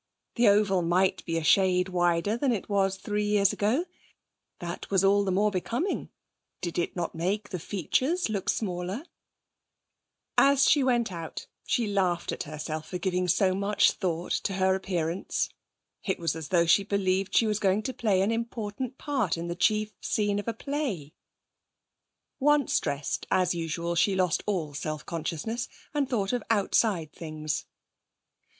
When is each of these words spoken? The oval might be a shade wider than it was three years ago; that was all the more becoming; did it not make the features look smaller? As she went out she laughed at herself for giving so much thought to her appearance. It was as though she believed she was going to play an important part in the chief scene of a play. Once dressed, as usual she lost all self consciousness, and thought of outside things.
The 0.33 0.47
oval 0.47 0.81
might 0.81 1.23
be 1.25 1.37
a 1.37 1.43
shade 1.43 1.87
wider 1.89 2.35
than 2.35 2.51
it 2.51 2.67
was 2.67 2.97
three 2.97 3.23
years 3.23 3.53
ago; 3.53 3.85
that 4.57 4.89
was 4.89 5.03
all 5.03 5.23
the 5.23 5.29
more 5.31 5.51
becoming; 5.51 6.09
did 6.59 6.79
it 6.79 6.95
not 6.95 7.13
make 7.13 7.49
the 7.49 7.59
features 7.59 8.27
look 8.27 8.49
smaller? 8.49 9.05
As 10.39 10.67
she 10.67 10.83
went 10.83 11.11
out 11.11 11.45
she 11.67 11.85
laughed 11.85 12.31
at 12.31 12.41
herself 12.45 12.87
for 12.87 12.97
giving 12.97 13.27
so 13.27 13.53
much 13.53 13.91
thought 13.91 14.31
to 14.31 14.53
her 14.53 14.73
appearance. 14.73 15.49
It 16.03 16.17
was 16.17 16.35
as 16.35 16.47
though 16.47 16.65
she 16.65 16.83
believed 16.83 17.35
she 17.35 17.45
was 17.45 17.59
going 17.59 17.83
to 17.83 17.93
play 17.93 18.21
an 18.21 18.31
important 18.31 18.97
part 18.97 19.37
in 19.37 19.49
the 19.49 19.55
chief 19.55 19.93
scene 20.01 20.39
of 20.39 20.47
a 20.47 20.53
play. 20.55 21.13
Once 22.39 22.79
dressed, 22.79 23.27
as 23.29 23.53
usual 23.53 23.93
she 23.93 24.15
lost 24.15 24.41
all 24.47 24.73
self 24.73 25.05
consciousness, 25.05 25.67
and 25.93 26.09
thought 26.09 26.33
of 26.33 26.41
outside 26.49 27.13
things. 27.13 27.67